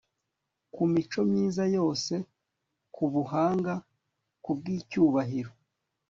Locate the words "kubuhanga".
2.95-3.73